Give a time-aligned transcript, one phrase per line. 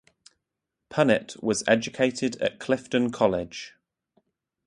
[0.89, 3.75] Punnett was educated at Clifton College.